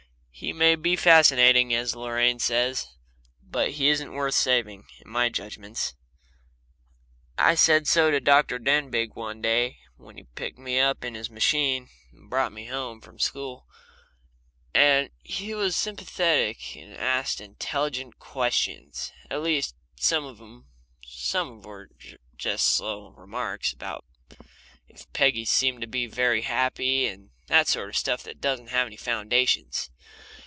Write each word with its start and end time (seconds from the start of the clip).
He 0.33 0.53
may 0.53 0.73
be 0.75 0.95
fascinating, 0.95 1.71
as 1.75 1.95
Lorraine 1.95 2.39
says, 2.39 2.87
but 3.43 3.71
he 3.73 3.89
isn't 3.89 4.11
worth 4.13 4.33
saving, 4.33 4.85
in 4.99 5.07
my 5.11 5.29
judgments. 5.29 5.93
I 7.37 7.53
said 7.53 7.85
so 7.85 8.09
to 8.09 8.19
Dr. 8.19 8.57
Denbigh 8.57 9.13
one 9.13 9.39
day 9.39 9.77
when 9.97 10.17
he 10.17 10.23
picked 10.23 10.57
me 10.57 10.79
up 10.79 11.05
in 11.05 11.13
his 11.13 11.29
machine 11.29 11.89
and 12.11 12.27
brought 12.27 12.53
me 12.53 12.65
home 12.65 13.01
from 13.01 13.19
school, 13.19 13.67
and 14.73 15.11
he 15.19 15.53
was 15.53 15.75
sympathetic 15.75 16.75
and 16.75 16.95
asked 16.97 17.39
intelligent 17.39 18.17
questions 18.17 19.11
at 19.29 19.43
least, 19.43 19.75
some 19.95 20.25
of 20.25 20.39
them 20.39 20.61
were; 20.61 20.65
some 21.05 21.51
of 21.51 21.61
them 21.61 21.69
were 21.69 21.89
just 22.35 22.75
slow 22.75 23.09
remarks 23.09 23.73
about 23.73 24.05
if 24.87 25.11
Peggy 25.13 25.45
seemed 25.45 25.81
to 25.81 25.87
be 25.87 26.07
very 26.07 26.41
happy, 26.41 27.05
and 27.05 27.29
that 27.45 27.67
sort 27.67 27.89
of 27.89 27.95
stuff 27.97 28.23
that 28.23 28.41
doesn't 28.41 28.69
have 28.69 28.87
any 28.87 28.97
foundations. 28.97 29.91